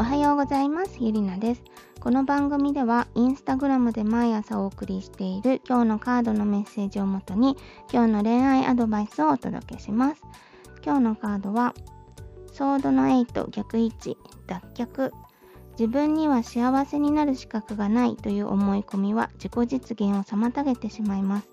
[0.00, 0.98] おはようございます。
[1.00, 1.64] ゆりなです。
[1.98, 7.56] この番組ではインスタグラムで毎朝お送りしている今日のカードのメッセージをもとに
[7.92, 10.22] 今日の恋愛アドバイスをお届けします。
[10.84, 11.74] 今日のカードは
[12.52, 14.16] ソードの8逆位置
[14.46, 15.10] 脱却。
[15.72, 21.48] 自分には幸せになる資格がないという思い込みは自己実現を妨げてしまいます。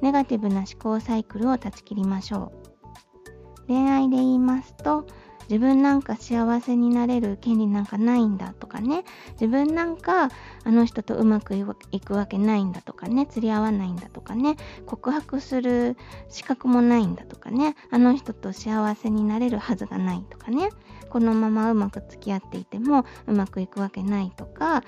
[0.00, 2.52] ネガティブな思考サイクルを断ち切りましょ
[3.66, 3.66] う。
[3.66, 5.06] 恋愛で言いますと
[5.50, 9.02] 自分なんか幸せになれる権利なんかないんだとかね。
[9.32, 10.28] 自分なんか
[10.62, 11.56] あの人とうまく
[11.90, 13.26] いくわけないんだとかね。
[13.26, 14.54] 釣り合わないんだとかね。
[14.86, 15.96] 告白する
[16.28, 17.74] 資格もないんだとかね。
[17.90, 20.68] あの人と幸せになれるはずがないとかね。
[21.08, 24.84] このままうまく付き合っていてもうまくいくわけないとか。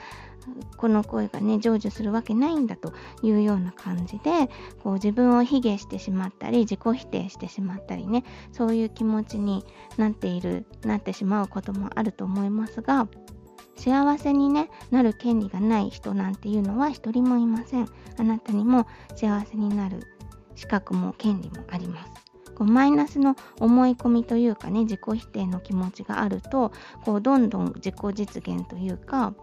[0.77, 2.93] この声がね成就するわけないんだと
[3.23, 4.49] いうような感じで
[4.83, 9.65] こう自分を卑下してしまったり自己否定してしまったりねそういう気持ちに
[9.97, 13.09] なっているなってしまうこともあると思いますが
[13.77, 17.89] 幸せに、ね、なる権利がない人なんていうのは一人もいません。
[18.19, 18.87] あなたにも
[19.17, 20.03] 幸せになる
[20.55, 22.13] 資格も権利もあります。
[22.55, 26.73] こうマイナスの思い込みというかね自己否定の気持ちがあると
[27.05, 29.35] こうどんどん自己実現というか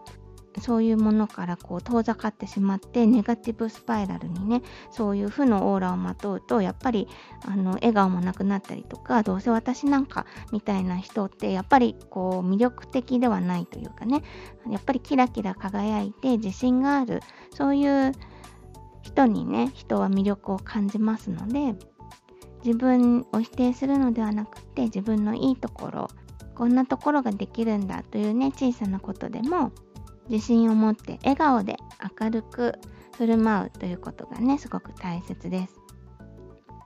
[0.59, 7.07] そういうものからこう遠ざかってしまってネガティブスパイラルにねそういう負のオーラをまとうとやっぱり
[7.45, 14.23] あの笑顔もなくなったりとかどうせ私なんかみたいな人ってやっぱりこう魅力的ではないというかね
[14.69, 17.21] やっぱりキラキラ輝いて自信がある
[17.53, 18.11] そういう
[19.01, 21.75] 人にね人は魅力を感じますので
[22.63, 26.07] 自分を否定するのではなくて自分のいいところ
[26.55, 29.71] こんなところができるんだというね小さなことでも
[30.29, 31.77] 自信を持って笑顔で
[32.21, 32.75] 明るく
[33.17, 35.75] 振る舞うということがねすごく大切です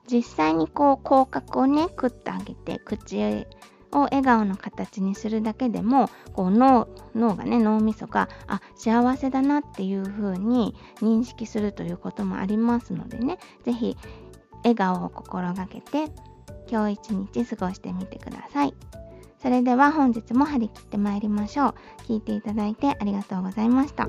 [0.07, 3.45] 実際にこう口角をねくってあげて口
[3.91, 13.97] を笑顔の形にするだけでもこう脳脳がね脳みそがあ幸せだなっていう風に認識するということもありますのでね是非
[14.63, 16.11] 笑顔を心がけて
[16.69, 18.73] 今日一日過ごしてみてください。
[19.43, 21.73] それでは本日も張り切ってまいりましょう。
[22.07, 24.07] 聞いていただいてありがとうございました。